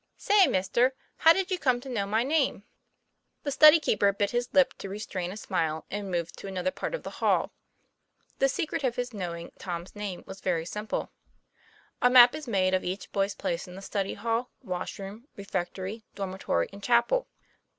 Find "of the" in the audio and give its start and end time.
6.95-7.11